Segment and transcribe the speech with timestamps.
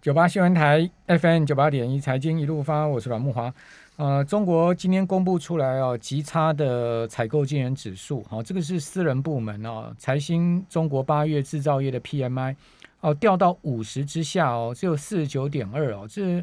[0.00, 3.52] 九八新闻台 FM 九八点一财经一路发，我是阮木华。
[3.96, 12.56] 呃，中国今天公布出来哦，极差的采购经营指数，好，这个是私人部门哦，财新中国八月制造业的 PMI
[13.00, 16.42] 哦，掉到五十之下哦，只有四十九点二哦，这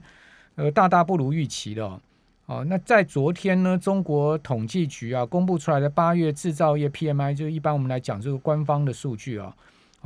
[0.54, 2.00] 呃大大不如预期的哦。
[2.46, 9.48] 哦，那在昨天呢，中国统计局啊公布出来的八月制造业 PMI，就是一般我们来讲这个官方的数据啊。
[9.48, 9.54] 哦，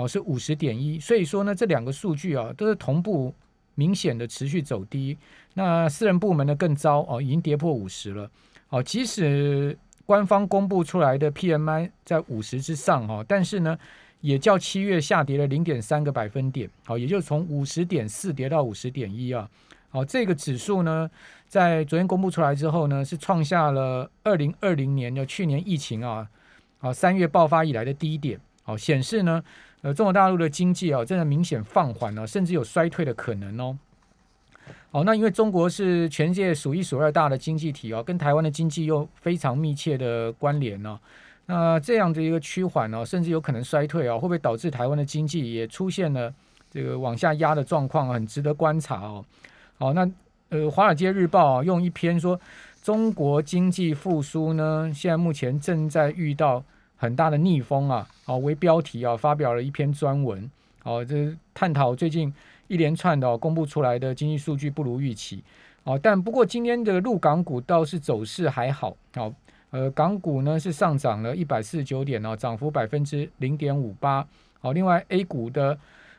[0.02, 3.34] 哦是五十点一，所以说呢，这两个数据啊都是同步
[3.76, 5.16] 明显的持续走低。
[5.54, 8.30] 那私人部门呢更糟哦，已经跌破五十了。
[8.70, 13.78] 哦，即使官方公布出来的 PMI 在五十之上哈，但是呢，
[14.22, 16.68] 也较七月下跌了零点三个百分点。
[16.86, 19.48] 好，也就是从五十点四跌到五十点一啊。
[19.90, 21.10] 好，这个指数呢，
[21.48, 26.28] 在昨天公布出来之后呢，是创下了二零二零年的去年疫情啊，
[26.80, 28.40] 啊三月爆发以来的低点。
[28.64, 29.44] 好，显示呢。
[29.84, 33.76] 呃，中国大陆的经济啊，正在明显放缓了，甚至有衰退的可能哦。
[34.92, 41.00] 好，那因为中国是全世界数一数二大的经济体哦，跟台湾的经济又非常密切的关联呢。
[41.48, 46.32] 那这样的一个趋缓呢，甚至有可能衰退啊，会不会导致台湾的经济也出现了
[46.70, 48.10] 这个往下压的状况？
[48.10, 49.26] 很值得观察哦。
[49.80, 50.08] 好，那
[50.50, 52.40] 呃，《华尔街日报》，用一篇说
[52.84, 56.64] 中国经济复苏呢，现在目前正在遇到。
[57.02, 58.08] 很大的逆风啊！
[58.28, 60.48] 哦，为标题啊，发表了一篇专文。
[60.84, 62.32] 哦，这探讨最近
[62.68, 65.44] 一连串的公布出来的经济数据不如预期。
[65.84, 68.96] 哦，但不过今天的陆港股倒是走势还好。
[69.16, 69.34] 哦，
[69.72, 74.24] 呃，港股呢是上涨了一百四十九点哦，涨幅百分之零点五八。
[74.60, 75.76] 好，另外 A 股的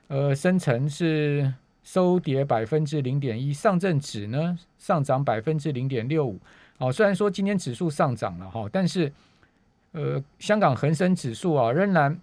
[0.09, 6.41] 呃深成是收跌百分之零点一，上证指呢上涨百分之零点六五。
[6.79, 9.13] 哦，虽然说今天指数上涨了哈，但是。
[9.93, 12.19] 呃，香港恒生指数啊，仍然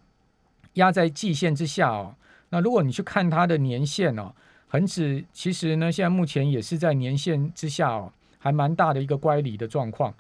[0.73, 2.16] 压在季线之下哦。
[2.50, 4.34] 那如果你去看它的年线哦，
[4.70, 10.12] 恒指其实呢，现在目前也是在年线之下哦，还蛮大的一个乖离的状况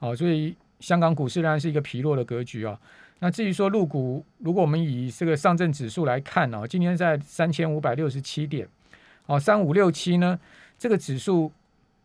[0.00, 0.16] 哦。
[0.16, 2.76] 所以香港股市仍然是一个疲弱的格局啊。
[3.20, 8.66] 那至于说入股，如果我们以这个上证指数来看哦，今天在三千五百六十七点
[9.26, 10.36] 哦，三五六七呢，
[10.76, 11.52] 这个指数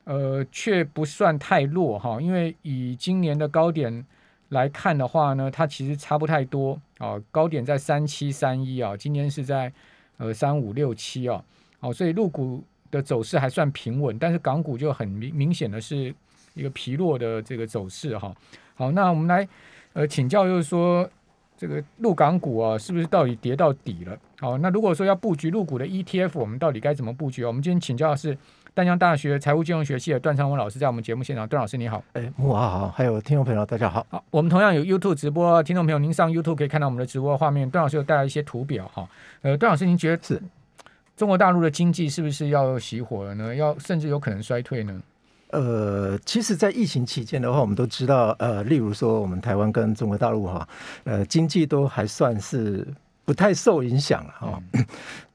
[0.04, 4.06] 呃却不算太弱哈，因为以今年的高点。
[4.52, 9.72] 来看的话呢，它其实差不太多啊，高点在三七三一啊，今天是在
[10.18, 11.42] 呃三五六七啊，
[11.80, 12.62] 哦，所以陆股
[12.92, 16.14] 的走势还算平稳，但是港股就很明明显的是
[16.54, 18.36] 一个疲弱的这个走势哈。
[18.76, 19.48] 好，那我们来
[19.94, 21.10] 呃请教，就是说
[21.56, 24.20] 这个陆港股啊，是不是到底跌到底了？
[24.38, 27.46] 好，那如果说要布局陆股的 ETF，我们到底该怎么布局？
[27.46, 28.38] 我们今天请教的是。
[28.74, 39.06] 丹江大学财务金融学系的段昌文老师在我们节目现场，段老师你好，哎，木华好，还有听众朋友大家好，好，我们同样有 YouTube 直播，听众朋友您上 YouTube 可以看到我们的直播画面，段老师有带来一些图表哈，
[39.42, 40.42] 呃，段老师您觉得是
[41.18, 43.54] 中国大陆的经济是不是要熄火了呢？
[43.54, 45.02] 要甚至有可能衰退呢？
[45.50, 50.66] 呃，其实，在疫情期间的话，我们都知道，呃，例如说我们台湾跟中国大陆哈，
[51.04, 52.88] 呃，经济都还算是。
[53.24, 54.64] 不太受影响了哈，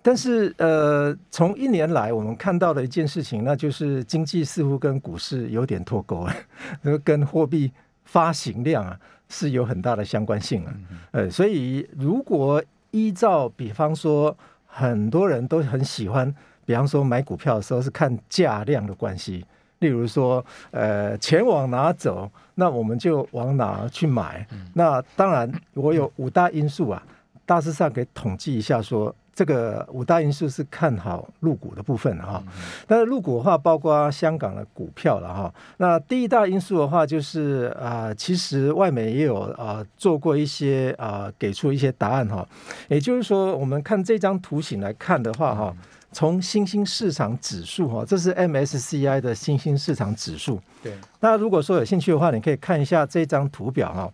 [0.07, 7.73] 但是呃，从一年来我们看到的一件事情，那就是经济似乎跟股市有点脱钩了，跟货币
[8.05, 8.97] 发行量啊
[9.29, 10.73] 是有很大的相关性了。
[11.11, 12.63] 呃，所以如果
[12.93, 14.33] 依照比方说
[14.65, 16.33] 很多人都很喜欢，
[16.65, 19.45] 比方说买股票的时候是看价量的关系，
[19.81, 24.47] 例如说呃钱往哪走，那我们就往哪去买。
[24.73, 27.03] 那当然我有五大因素啊。
[27.45, 32.43] 大致上给统计一下，说这个五大因素是看好入股的部分哈。
[32.87, 35.55] 但是入股的话，包括香港的股票了哈。
[35.77, 42.49] 那第一大因素的话，就是啊，其实外媒也有啊做过一些啊给出一些答案哈。
[42.89, 45.77] 也就是说，我们看这张图形来看的话哈，
[46.13, 50.59] 从新兴市场指数哈，这是 MSCI 的新兴市场指数。
[50.83, 50.95] 对。
[51.21, 54.11] 那如果说有兴趣的话，你可以看一下这张图表哈，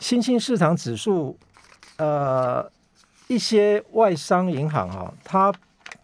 [0.00, 1.34] 新兴市场指数
[1.96, 2.70] 呃。
[3.28, 5.52] 一些外商银行啊，它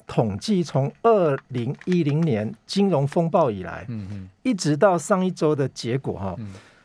[0.07, 6.37] 统计从二零一零年金融风暴以来，嗯嗯，一直到上一周的结果哈，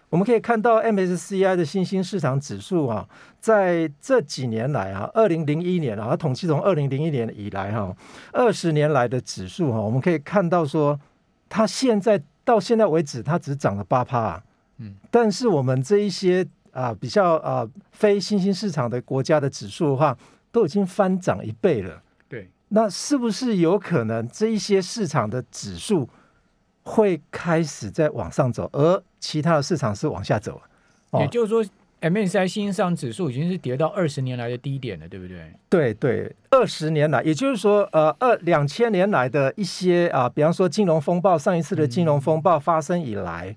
[0.09, 3.07] 我们可以看到 MSCI 的新兴市场指数啊，
[3.39, 7.93] 在这几年来啊，二零零一年啊，它统计从二零零一年以来哈，
[8.31, 10.97] 二十年来的指数哈，我们可以看到说，
[11.49, 14.41] 它现在到现在为止，它只涨了八趴，
[14.77, 16.47] 嗯，但是我们这一些。
[16.77, 20.15] 啊，比较啊，非新兴市场的国家的指数的话，
[20.51, 22.03] 都已经翻涨一倍了。
[22.29, 26.07] 对，那是不是有可能这一些市场的指数
[26.83, 30.61] 会开始在往上走，而其他的市场是往下走？
[31.19, 31.65] 也就是说
[32.01, 35.51] ，MSCI 新兴市场指数已经是跌到二十年来的低点了，对不对？
[35.67, 43.55] 对对，二十年来，也就是说，呃，二两千年来的一些啊，比方说金融风暴，上一次的金融风暴发生以来，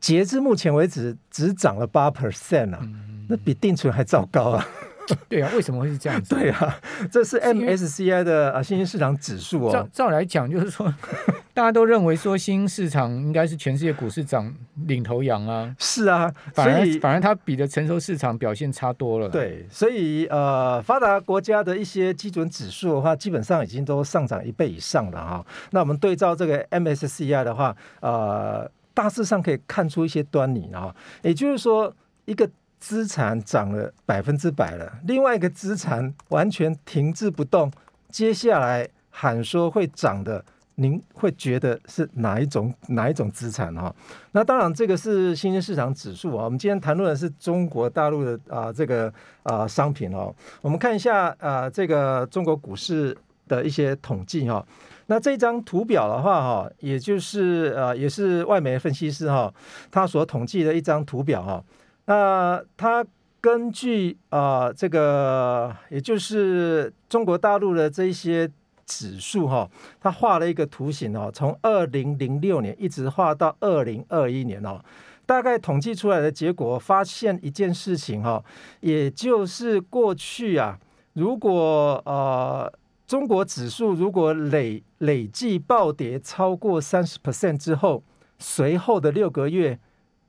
[0.00, 2.80] 截至目前为止只涨了八 percent 啊，
[3.28, 4.66] 那比定存还糟糕啊。
[5.26, 6.34] 对啊，为什么会是这样子？
[6.34, 6.78] 对啊，
[7.10, 9.72] 这是 MSCI 的啊新兴市场指数哦。
[9.72, 10.92] 照照来讲，就是说
[11.54, 14.54] 大家都认为说新兴市场应该是全世界股市涨
[14.86, 15.74] 领头羊啊。
[15.78, 19.30] 是啊，反而反而它比的成熟市场表现差多了。
[19.30, 25.46] 对，所以呃，发达国家的一些基准指数的话，基本上已经都上涨一倍以上了哈。
[25.70, 30.94] 那我们对照这个 MSCI 的话，呃，大致上可以看出一些端倪啊。
[31.22, 32.48] 也就是说，一个。
[32.80, 37.68] 资产涨了百分之百了，另外一个资产完全停滞不动，
[38.08, 40.44] 接下来喊说会涨的，
[40.76, 43.92] 您会觉得是哪一种哪一种资产哈？
[44.30, 46.44] 那当然，这个是新兴市场指数啊。
[46.44, 49.12] 我们今天谈论的是中国大陆的啊这个
[49.42, 50.32] 啊商品哦。
[50.62, 53.18] 我们看一下啊这个中国股市
[53.48, 54.64] 的一些统计哈。
[55.10, 59.52] 那这张图表的话哈，也就是呃也是外媒分析师哈
[59.90, 61.64] 他所统计的一张图表哈。
[62.04, 63.04] 那他
[63.40, 68.50] 根据啊这个，也就是中国大陆的这一些
[68.84, 69.68] 指数哈，
[70.00, 74.78] 他画了一个图形哦，从二零零六年一直画到二零二一年哦，
[75.24, 78.44] 大概统计出来的结果，发现一件事情哈，
[78.80, 80.78] 也就是过去啊，
[81.12, 82.70] 如果呃
[83.08, 88.04] 中国指数如果累累计暴跌超过三十 percent 之后，
[88.38, 89.80] 随后的六个月。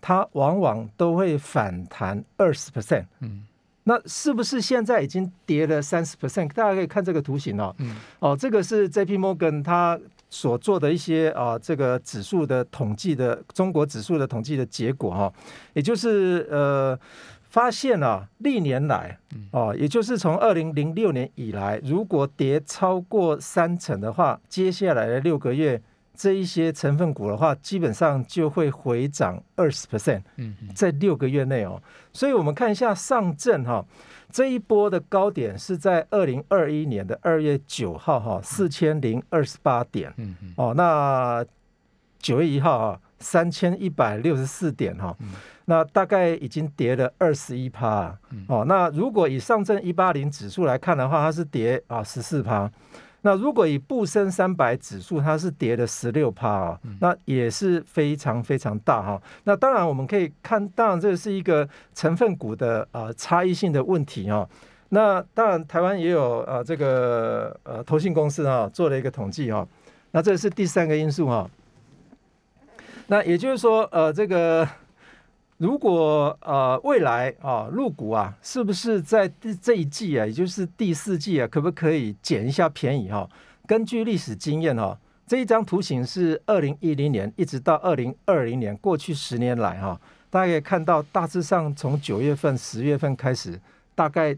[0.01, 3.43] 它往往都会反弹二十 percent，嗯，
[3.83, 6.47] 那是不是现在已经跌了三十 percent？
[6.53, 9.99] 大家可以看这个图形哦，嗯，哦，这个是 J P Morgan 他
[10.29, 15.33] 所做的一些啊，这个指数的统计的中国指数的统计的结果哈，
[15.73, 16.97] 也就是呃，
[17.49, 19.19] 发现啊，历年来
[19.51, 25.81] 哦，也就是从二零零六年以来，如果跌超过三成的话，接下来的六个月。
[26.21, 31.81] 这一些成分股的话，基本上就会回涨二十 percent，嗯，在六个月内哦。
[32.11, 33.85] 所以我们看一下上证哈，
[34.29, 41.45] 这一波的高点是在二零二一年的二月九号哈，四千零二十八点，嗯嗯，哦，那
[42.19, 45.15] 九月一号啊，三千一百六十四点哈，
[45.65, 48.17] 那大概已经跌了二十一趴，
[48.47, 52.69] 哦，那如果以上证一八零指数来看的话，它是跌啊十四趴。
[53.21, 59.21] 那如果以沪深三百指数，它是跌了十六趴啊，那也是非常非常大哈。
[59.43, 64.47] 那当然我们可以看，当然这是一个成分股的呃差异性的问题哦。
[64.91, 69.67] 那当然台湾也有呃这个呃投信公司哈做了一个统计哈。
[70.11, 71.47] 那这是第三个因素哈。
[73.09, 74.67] 那也就是说呃这个。
[75.61, 83.29] 如果呃未来啊入股啊，是不是在这这一季啊，也就是第四季啊，可不可以捡一下便宜哈？
[83.67, 84.97] 根据历史经验哈，
[85.27, 93.59] 这一张图形是二零一零年一直到二零二零年，过去十年来哈，大家可以看到大致上从九月份、十月份开始，
[93.93, 94.33] 大概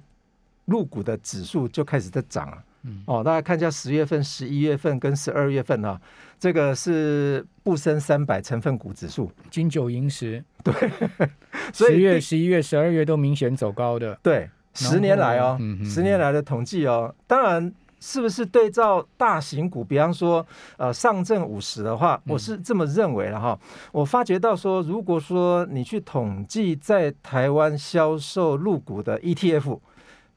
[0.66, 2.58] 入股的指数就开始在涨了。
[3.06, 6.00] 哦，大家看一下十月份、十一月份跟十二月份啊，
[6.40, 10.74] 这个是沪深三百成分股指数，金九银十，对，
[11.72, 20.44] 十月、十一月、十二月都明显走高的，对，十年来哦，十年来的统计哦，当然是不是对照大型股，比方说
[20.78, 23.60] 呃上证五十的话，我是这么认为了哈，
[23.92, 29.80] 我发觉到说，如果说你去统计在台湾销售入股的 ETF。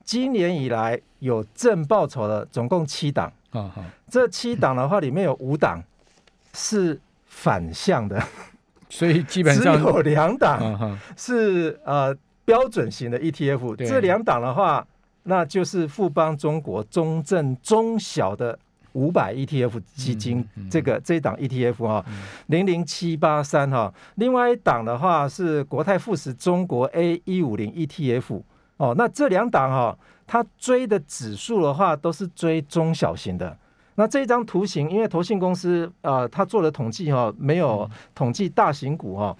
[0.05, 3.73] 今年以来有正报酬的总共七档，啊
[4.07, 5.83] 这七档的话里面有五档
[6.53, 8.23] 是反向的，
[8.91, 14.87] 所以基本上只有两档是呃标准型的 ETF，这两档的话
[15.23, 18.59] 那就是富邦中国中证中小的
[18.93, 22.05] 五百 ETF 基金，这个这一档 ETF 哈
[22.49, 28.43] 零零七八三哈，另外一档的话是国泰富时中国 A 一五零 ETF。
[28.77, 33.57] 哦，那这两档哈，它追的指数的话，都是追中小型的。
[33.95, 39.37] 那这一张图形，因为投信公司呃，它做了统计哈，没有统计大型股哈。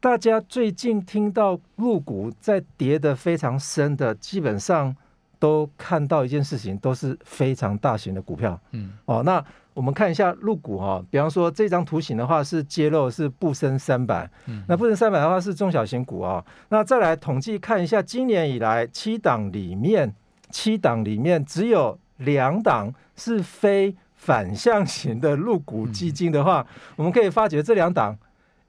[0.00, 4.94] 大家最近听到入股在跌的非常深的，基本上
[5.38, 8.60] 都看到一件事情，都是非常大型的股票。
[8.72, 9.44] 嗯，哦，那。
[9.74, 16.44] 我们看一下入股哈，比方说这张图形的话是揭露是沪深三百，嗯那沪深三百的话是中小型股啊。
[16.70, 20.12] 那再来统计看一下，今年以来七档里面，
[20.50, 26.66] 七档里面只有两档是非反向型的入股基金的话，
[26.96, 28.18] 我们可以发觉这两档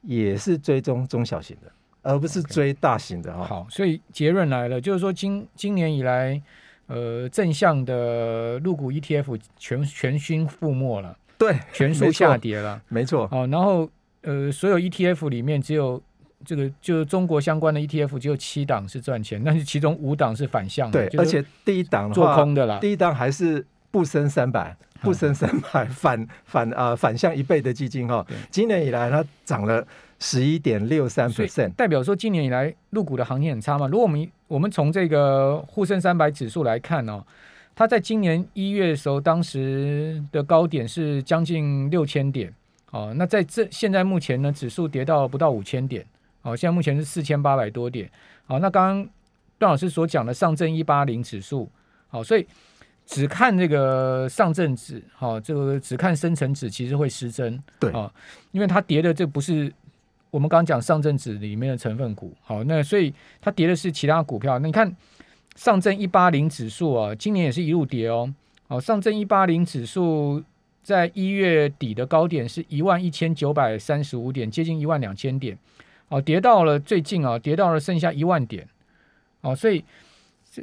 [0.01, 1.71] 也是追踪中小型的。
[2.01, 3.43] 而不是追大型的哈。
[3.43, 6.41] 好，所以结论来了，就是说今今年以来，
[6.89, 13.29] 呃，正向的入股 ETF 全全军覆没了，对，全数下跌了，没错。
[13.31, 13.89] 哦，然后
[14.23, 16.01] 呃，所有 ETF 里面只有
[16.43, 24.75] 这个就是中国相关的 ETF 只有七档是赚钱，但是其中五档是反向的，对，而且第一档做空的啦，第一档还是不升三百。
[25.01, 29.81] 不升三百反反啊反向一倍的基金哈，今年以来它涨了
[30.19, 33.87] 十一点六三 percent，代表说今年以来入股的行情很差嘛？
[33.87, 37.23] 如果我们我们从这个沪深三百指数来看哦，
[37.75, 42.53] 它在今年一月的时候，当时的高点是将近六千点。
[42.91, 46.05] 哦，那在这现在目前呢，指数跌到不到五千点。
[46.41, 48.09] 哦，现在目前是四千八百多点。
[48.45, 49.09] 好，那刚刚
[49.57, 51.69] 段老师所讲的上证一八零指数。
[52.07, 52.45] 好，所以。
[53.11, 57.91] 只看这个上证指，哈，这个只看深成指，其实会失真，对。
[57.91, 58.13] 啊，
[58.51, 59.73] 因为它跌的这不是
[60.31, 64.59] 我们刚刚讲上证指里面的成分股，好，那所以它跌的是其他股票。
[64.59, 64.95] 那你看
[65.55, 68.33] 上证一八零指数啊，今年也是一路跌哦，
[68.67, 70.43] 好，上证一八零指数
[70.83, 75.57] 在一月底的高点是一万一千九百三十五点，接近一万两千点，
[76.09, 78.67] 哦，跌到了最近啊，跌到了剩下一万点，
[79.41, 79.83] 哦，所以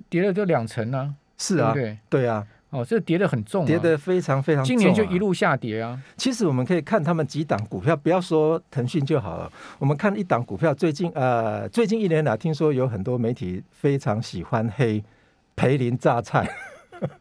[0.08, 1.14] 跌了就两成呢。
[1.38, 5.98] 是啊，对对啊，哦，这跌得很重，跌得非常非常重，今年就一路下跌啊。
[6.16, 9.50] 其实我们可以看他们几档股票，不要说腾讯就好了。
[9.78, 15.02] 我们看一档股票，最近呃，最近一年来，听说有很多媒体非常喜欢黑
[15.56, 16.48] 培林榨菜，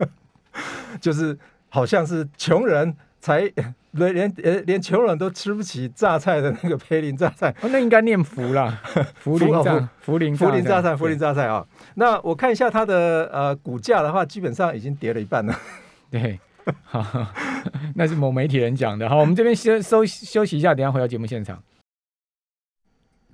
[1.00, 1.38] 就是
[1.70, 2.96] 好像是穷人。
[3.26, 3.52] 才
[3.94, 8.80] 连连呃连穷人都吃不起榨菜的那个培林榨菜，那应该念福啦，
[9.18, 11.66] 福林榨福林福林榨菜福林榨菜啊。
[11.96, 15.60] 那我看一下它的呃股价的话，基本上已经跌了一半了。
[16.12, 16.40] 对，
[16.84, 17.04] 好，
[17.96, 19.10] 那是某媒体人讲的。
[19.10, 21.64] 好，我们这边休休休息一下，等下回到节目现场。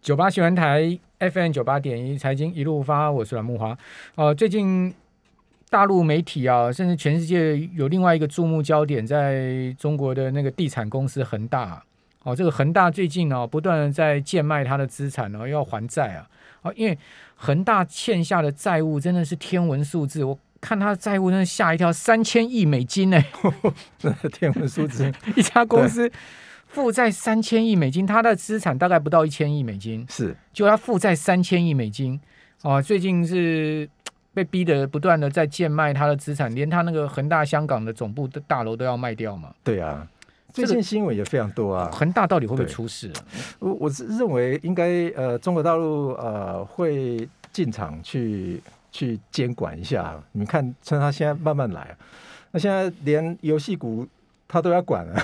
[0.01, 3.77] 九八新闻台 FM 九八点一财经一路发，我是阮木华。
[4.15, 4.93] 哦，最近。
[5.71, 11.81] 大陆媒体啊，甚至全世界有另外一个注目焦点，在中国的那个地产公司恒大
[12.23, 16.27] 哦，这个恒大最近呢，不断的在贱卖它的资产呢，要还债啊，
[16.63, 16.97] 哦，因为
[17.35, 23.23] 恒大欠下的债务真的是天文数字，我看他的债务真的吓一跳，三千亿美金呢，
[24.33, 26.11] 天文数字， 一家公司
[26.67, 32.19] 负债三千亿美金，他的资产大概不到一千亿美金，是，就他负债三千亿美金，
[32.63, 33.89] 哦，最近是。
[34.33, 39.53] 被逼得不断的在贱卖他的资产，连他那个恒大香港的总部的大楼都要卖掉嘛？
[39.63, 40.07] 对啊，
[40.53, 41.89] 最近新闻也非常多啊。
[41.91, 43.11] 恒大到底会不会出事？
[43.59, 48.61] 我我是认为应该呃，中国大陆呃会进场去
[48.91, 50.17] 去监管一下。
[50.31, 51.95] 你看，趁他现在慢慢来，
[52.51, 54.07] 那现在连游戏股
[54.47, 55.21] 他都要管了。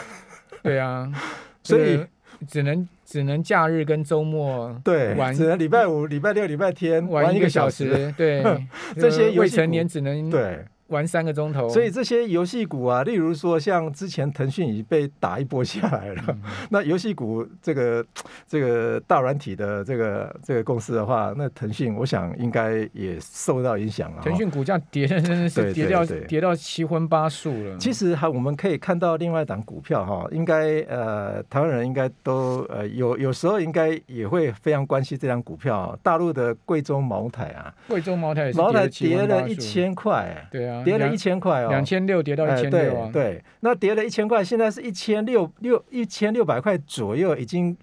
[0.62, 1.10] 对啊，
[1.64, 2.06] 所以
[2.48, 2.88] 只能。
[3.10, 8.14] 只能假日跟周末对玩，只能礼拜五、礼拜六、礼拜天玩一个小时。
[8.18, 8.44] 对，
[9.00, 10.66] 这些未成年只能对。
[10.88, 16.38] 玩三个钟头，所以这些游戏股啊，例如说像之前腾讯已经被打一波下来了，
[16.72, 18.06] 那游戏股这个
[18.48, 24.22] 这个大软体的这个这个公司的话，那腾讯我想应该也受到影响了。
[24.24, 27.78] 腾讯股价跌真的是跌掉跌到七荤八素了。
[27.78, 40.77] 其实还我们可以看到另外一档股票哈，应该呃台湾人应该都呃有有时候应该也会非常关心这张股票，大陆的贵州茅台啊，贵州茅台茅台跌了一千块，对啊。
[40.84, 47.76] 跌了一千块哦，两千六跌到一千六啊，对，那跌了一千块，现在是一千六六一千六百块左右，已经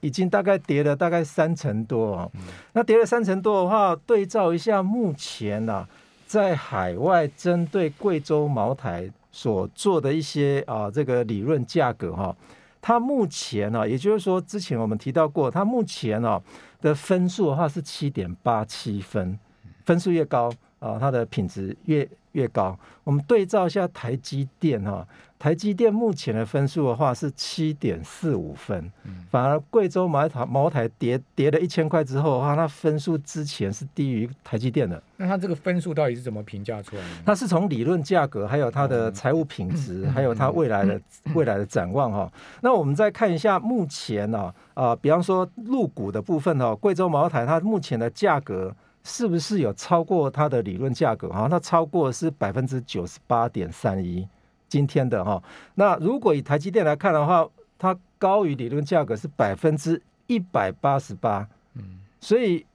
[0.00, 2.32] 已经大概跌了大概三成多哦。
[2.72, 5.86] 那跌了三成多的话，对照一下目前呢，
[6.26, 12.36] 在海外针对贵州茅台所做的一些啊这个理论价格哈，
[12.80, 16.40] 它目前呢，也就是说之前我们提到过，它目前呢
[16.80, 19.38] 的分数的话是七点八七分，
[19.84, 22.08] 分数越高啊，它的品质越。
[22.32, 25.06] 越高，我们对照一下台积电哈，
[25.38, 28.90] 台积电目前的分数的话是七点四五分，
[29.30, 35.02] 反而贵州茅台茅台跌跌了一千块之后的话，它分数之前是低于台积电的。
[35.16, 37.08] 那它这个分数到底是怎么评价出来的？
[37.26, 41.00] 它是从理论价格，还有它的财务品质，还有它未来的
[41.34, 42.32] 未来的展望哈。
[42.60, 48.74] 那我们再看一下目前呢啊，比方说入股的部分哈，贵州茅台它目前的价格。
[49.02, 51.28] 是不是有超过它的理论价格？
[51.30, 54.28] 哈，那超过是百分之九十八点三一，
[54.68, 55.42] 今天的哈。
[55.74, 61.48] 那如果以台积电来看的话，它高于理论价格是百分之一百八十八。
[61.74, 62.66] 嗯，所以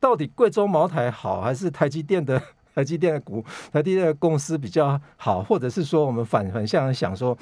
[0.00, 2.42] 到底贵州茅台好，还是台积电的
[2.74, 5.42] 台积电的股台积电的公司比较好？
[5.42, 7.38] 或者是说，我们反反向想说，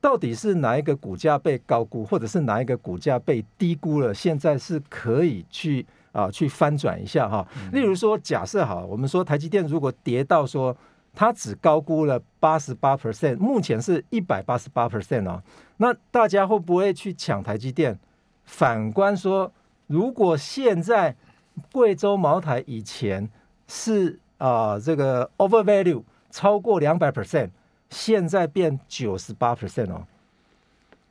[0.00, 4.14] 到底是哪一个股价被高估，或者是哪一个股价被低估了？
[4.14, 5.84] 现在是可以去。
[6.12, 7.46] 啊去翻转一下哈。
[7.72, 10.76] 例如说，假设好，我们说台积电如果跌到说
[11.14, 15.42] 它只高估了八十八 percent，目前是一百八十八 percent 哦，
[15.78, 17.98] 那大家会不会去抢台积电？
[18.44, 19.52] 反观说，
[19.86, 21.14] 如果现在
[21.70, 23.28] 贵州茅台以前
[23.68, 27.50] 是啊这个 over value 超过两百 percent，
[27.90, 30.06] 现在变九十八 percent 哦。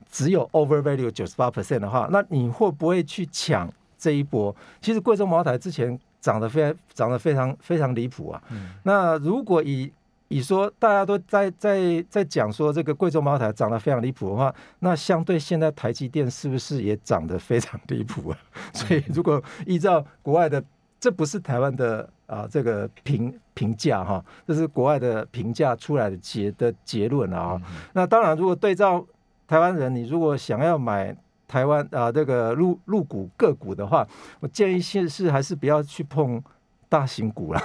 [0.09, 4.53] 只有 over value 九十八 percent 的话，那你会不会去抢这一波？
[4.81, 8.41] 其实贵州茅台之前涨得非常涨得非常非常离谱啊。
[8.81, 9.91] 那如果以
[10.27, 18.37] 以说大家都在在在讲说这个贵州茅台涨得非常离谱的话，那相对现在台积电是不是也涨得非常离谱啊？
[18.73, 20.63] 所以如果依照国外的，
[20.99, 27.61] 这不是台湾的啊这个评评价哈，这是国外的评价出来的结的结论啊。
[27.93, 29.05] 那当然，如果对照。
[29.47, 31.13] 台湾人，你如果想要买
[31.51, 34.07] 台湾啊这个入入股个股的话，
[34.39, 36.41] 我建议现是还是不要去碰
[36.87, 37.61] 大型股了。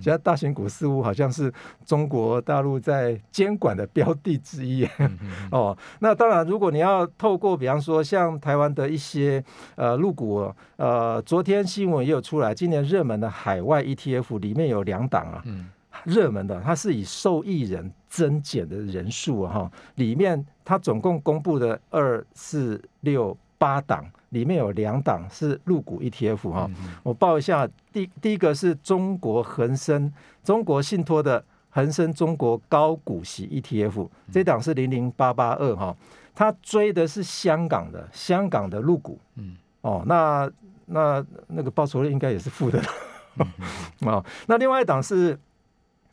[0.00, 1.52] 现在大型股似乎好像是
[1.84, 4.88] 中国大陆在监管的标的之一。
[5.52, 9.44] 哦，那当然，如果你要透过比方说像台湾的一些
[9.76, 15.44] 呃入股，呃，昨天新闻也有出来，今年热门的海外 ETF 里面有两档啊。
[16.04, 26.70] 热门的，它是以受益人增减的人数哈，里面它总共公布的二四六八档，里面有两档是入股 ETF 哈。
[27.02, 30.12] 我报一下，第第一个是中国恒生
[30.44, 35.96] 中国信托的恒生中国高股息 ETF，这档是零零八八二哈，
[36.34, 39.56] 它追的是香港的香港的入股，嗯。
[39.80, 40.50] 哦，那
[40.84, 42.78] 那那个报酬率应该也是负的，
[44.04, 45.38] 哦，那另外一档是。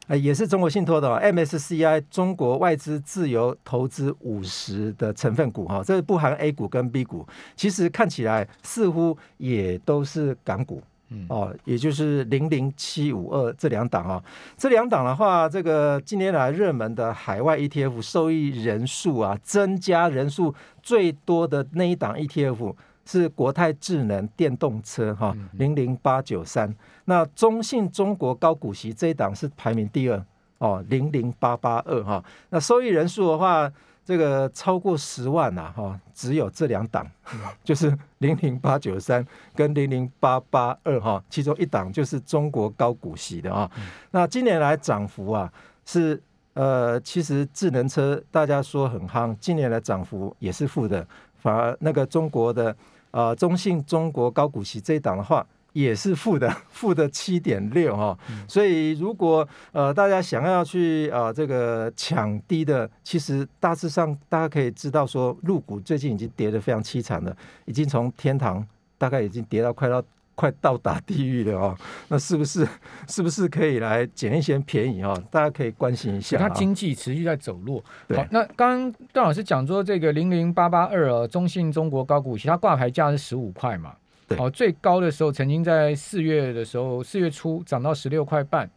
[0.07, 10.79] 哎，也是中国信托的 MSCI 中国外资自由投资五十的成分股哈，这不含 A 股跟 B 股，其实看起来似乎也都是港股，
[11.27, 14.24] 哦，也就是零零七五二这两档啊，
[14.55, 22.75] 这两档的话，这个近年来热门的海外 ETF 受益人数啊，增加人数最多的那一档 ETF。
[23.05, 26.74] 是国泰智能电动车哈零零八九三，
[27.05, 30.25] 那中信中国高股息这一档是排名第二
[30.57, 33.72] 哦零零八八二哈，那收益人数的话，
[34.03, 37.05] 这个超过十万呐哈，只有这两档，
[37.63, 43.70] 就是零零八九三跟零零八八二哈，其中一档就是中国高股息的啊。
[44.09, 45.51] 那今年来涨幅啊
[45.85, 46.20] 是
[46.53, 52.75] 呃，其实智能车大家说很夯，今年来涨幅也是负的，反而那个中国的。
[53.16, 58.18] 啊，中信中国高股息这一档的话，也是负的， 负的七点六哈。
[58.46, 70.04] 所以如果呃大家想要去啊这个抢低的，其实大致上大家可以知道说，入股最近已经跌得非常凄惨了，已经从天堂大概已经跌到快到
[70.35, 71.77] 快到达地狱了哦。
[72.09, 72.67] 那是不是
[73.07, 75.19] 是不是可以来捡一些便宜哦？
[75.31, 76.37] 大家可以关心一下。
[76.37, 77.83] 它经济持续在走弱。
[78.13, 83.95] 好，那刚刚段老师讲说这个零零八八二啊，中信中国高股息，它挂牌价是十五块嘛？
[84.27, 84.37] 对。
[84.37, 88.69] 哦，最高的时候曾经在四月的时候，四月初涨到十六块半。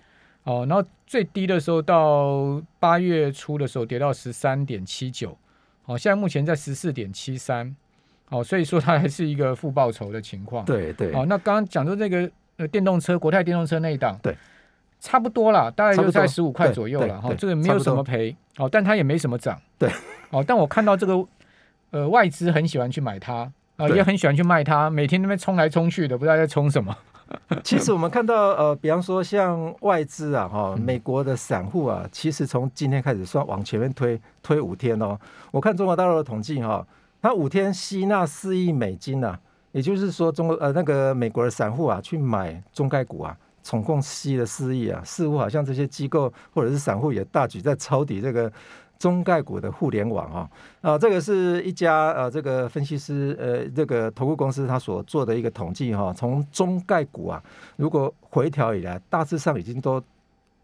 [0.44, 5.36] 哦，然后最低的时候到八月初的时候跌到十三点七九。
[5.86, 7.74] 哦，现在目前在十四点七三。
[8.30, 10.64] 哦，所以说它还是一个负报酬的情况。
[10.64, 11.12] 对对。
[11.14, 14.36] 哦，那刚刚讲到这个呃电动车，国泰电动车那一档，对，
[15.00, 17.18] 差不多啦，大概就在十五块左右了。
[17.20, 18.36] 哈，这个没有什么赔。
[18.58, 19.58] 哦，但它也没什么涨。
[19.78, 19.90] 对。
[20.30, 21.24] 哦，但我看到这个
[21.90, 26.94] 呃外资很喜欢去买它，啊，也很喜欢去卖它，每天那边冲来冲去的，不知道在冲什么。
[27.64, 35.18] 其实我们看到呃，比方说像外资啊，哈，美国的散户啊，其实从今天开始算往前面推推五天哦。
[35.50, 36.86] 我看中国大陆的统计哈。
[37.20, 39.37] 他五天吸纳四亿美金呐，
[39.72, 48.50] 也就是说，中国呃那个美国的散户啊，去买中概股啊，总共吸了四亿啊，似乎好像这些机构或者是散户也大举在抄底这个
[48.98, 50.50] 中概股的互联网啊
[50.81, 57.42] 啊，这个是一家呃这个分析师呃这个投顾公司他所做的一个统计哈，从中概股啊，
[57.76, 60.00] 如果回调以来，大致上已经都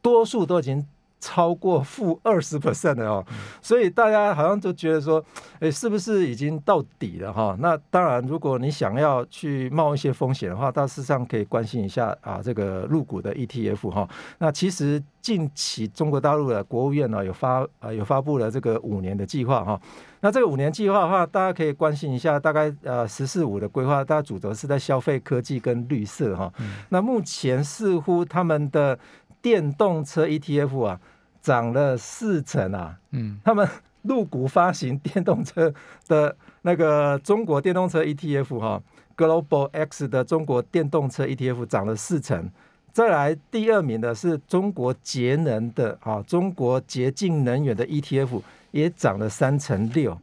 [0.01, 0.87] 多数都已经。
[1.20, 3.24] 超过负二十 percent 的哦，
[3.62, 5.24] 所以大家好像都觉得说，
[5.59, 7.57] 哎，是不是已经到底了哈？
[7.61, 14.09] 那当然，如果你想要去冒一些风险的话，大致上可以关心一下啊，这个入股的 ETF 哈。
[14.38, 19.81] 那其实近期中国大陆的国务院呢有发啊有发布了这个五年的计划哈。
[20.20, 26.50] 那这个五年计划的话，大家可以关心一下，大概呃“十四五”的规划，大家主轴是在消费、科技跟绿色哈。
[26.88, 28.98] 那目前似乎他们的
[29.44, 31.00] 电动车 ETF 啊。
[31.44, 32.98] 涨了四成啊！
[33.11, 33.68] 嗯，他们
[34.00, 35.70] 入股发行电动车
[36.09, 38.83] 的那个中国电动车 ETF 哈
[39.14, 42.50] ，Global X 的中国电动车 ETF 涨了四成。
[42.94, 50.18] 再来第二名的是中国节能的啊，中国洁净能源的 ETF 也涨了三成六。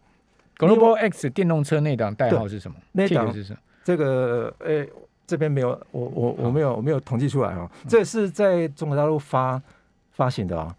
[0.58, 2.78] Global X 电动车那档代号是什么？
[2.94, 3.60] 那档是什么？
[3.84, 4.84] 这个呃，
[5.32, 9.62] 这边没有，我我我没有我没有统计出来啊，这是在中国大陆发
[10.12, 10.76] 发行的啊。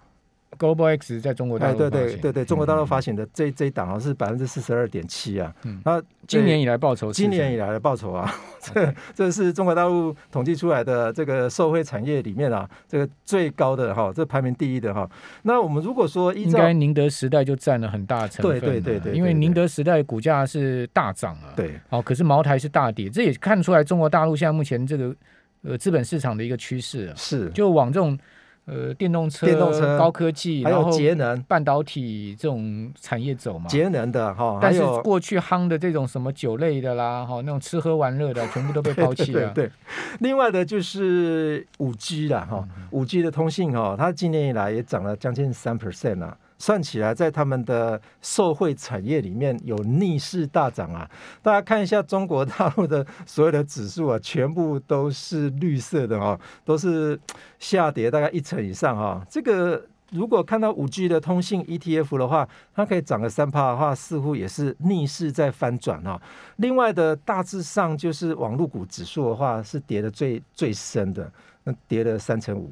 [0.63, 2.21] Global X 在中国大哎，陆对对发行。
[2.21, 5.53] 对对，中国大陆嗯发行的这这一档啊是百分之四十二点七啊。
[5.65, 5.81] 嗯。
[5.85, 15.09] 那今年以来报酬今年以来的报酬啊， 这这是中国大陆统计出来的这个社会产业里面啊，这个最高的哈，这排名第一的哈。
[15.43, 21.73] 那我们如果说依照应该宁德时代就占了很大成分对对对对因为宁德时代股价是大涨啊，对。
[21.89, 25.15] 哦，可是茅台是大跌，这也看出来中国大陆现在目前这个
[25.63, 28.17] 呃资本市场的一个趋势啊，是，就往这种
[28.65, 33.67] 呃电动车、电动车高科技，还有然后节能半导体这种产业走嘛。
[33.69, 39.51] 节能的哈，但是有过去夯的这种什么酒类的啦，哈，那种吃喝玩乐的，全部都被 抛弃了。
[39.51, 39.73] 对对对，
[40.21, 51.11] 另外的就是五 G 啦，哈，嗯五 G 的通信哈，它今年以来也涨了将近三 percent 啊，算起来在他们的受惠产业里面有逆势大涨啊。
[51.43, 57.19] 大家看一下中国大陆的所有的指数啊，全部都是绿色的哦，都是
[57.59, 59.85] 下跌大概一成以上哈、这个。
[60.13, 66.21] 如果看到五 G 的通信 ETF 的话，它可以涨个三趴的话，似乎也是逆势在翻转哈、
[66.57, 71.33] 另外的大致上就是网络股指数的话，是跌的最最深的，
[71.65, 72.71] 那跌了三成五。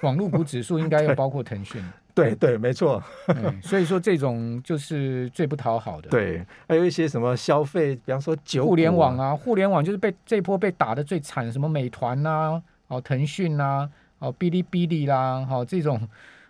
[0.00, 1.84] 网络股指数应该要包括腾讯，
[2.22, 16.00] 对对，没错，嗯， 所以说这种就是最不讨好的。，对，还有一些什么消费，比方说酒、互联网，啊，互联网就是被这波被打的最惨，什么美团呐、哦腾讯呐、哦哔哩哔哩啦，好、这种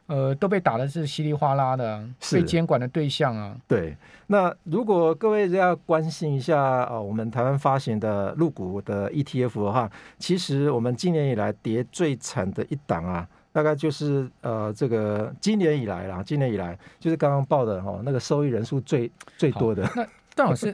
[0.07, 2.03] 呃都被打的是稀里哗啦的，
[2.33, 3.55] 被监管的对象啊。
[3.67, 3.95] 对。
[4.31, 13.27] 那如果各位要关心一下啊、我们台湾发行的入股的 ETF 的话，其实我们今年以来跌最惨的一档啊。
[13.59, 20.73] 大概就是呃，这个今年以来啦，今年以来就是刚刚报的哈、那个收益人数最最多的，那段老师，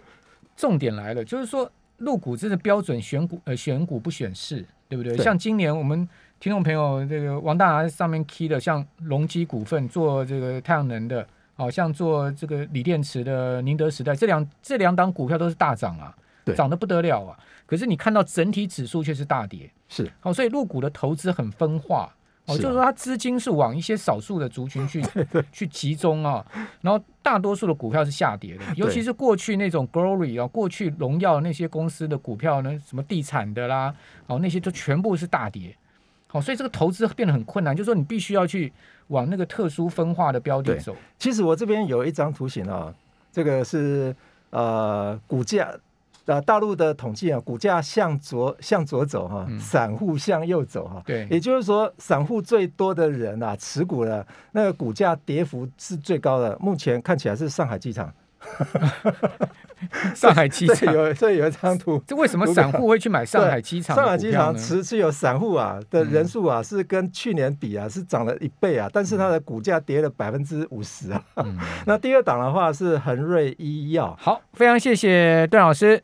[0.54, 1.66] 重点来了，就是说
[1.96, 5.16] 入股真的标准选股，呃，选股不选市，对不对？
[5.16, 6.06] 对像今年我们
[6.38, 16.14] 听众朋友这个王大拿上面 key 的，像隆基股份做这个太阳能的，好、像做这个锂电池的宁德时代，这两这两档股票都是大涨啊，
[16.54, 17.38] 涨得不得了啊。
[17.64, 22.14] 可是你看到整体指数却是大跌，是好、所以入股的投资很分化。
[22.46, 25.02] 哦，就是说它资金是往一些少数的族群去
[25.50, 26.44] 去集中啊，
[26.82, 33.94] 然后大多数的股票是下跌的，尤其是过去那种 Glory 啊，过去荣耀那些公司的股票呢，什么地产的啦，
[34.26, 35.74] 哦那些都全部是大跌，
[36.26, 38.70] 好、所以这个投资变得很困难，就是说你必须要去
[39.08, 42.94] 往那个特殊分化的标的走，其实我这边有一张图形啊，
[43.32, 44.14] 这个是
[44.50, 45.74] 呃股价。
[46.26, 56.56] 呃，大陆的统计啊，股价向左向左走哈、嗯散户向右走哈、对，也就是说，散户最多的人啊，持股了那个股价跌幅是最高的。
[56.58, 58.10] 目前看起来是上海机场，
[60.14, 60.94] 上海机 这场。
[60.94, 64.56] 有这有一张图，这为什么散户会去买上海机场上海机场？
[64.56, 71.22] 持持有散户啊的人数啊，是跟去年比啊是涨了一倍啊，但是它的股价跌了百分之五十啊。
[71.36, 76.02] 嗯 那第二档的话是恒瑞医药，好，非常谢谢段老师。